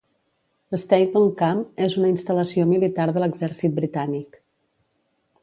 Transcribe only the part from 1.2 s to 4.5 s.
Camp és una instal·lació militar de l'Exèrcit Britànic.